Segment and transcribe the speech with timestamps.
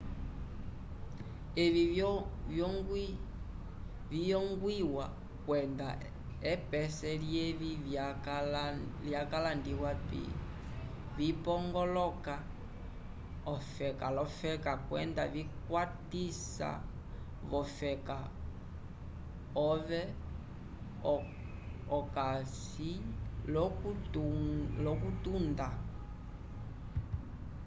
[1.63, 1.83] evi
[4.11, 5.05] viyongwiwa
[5.45, 5.87] kwenda
[6.53, 7.71] epese lyevi
[9.03, 9.91] vyalandiwa
[11.17, 12.35] vipongoloka
[13.53, 16.71] ofeka l'ofeka kwenda vikwatiwa
[17.49, 18.17] v'ofeka
[19.69, 20.01] ove
[21.99, 22.91] okasi
[24.83, 25.67] l'okutunda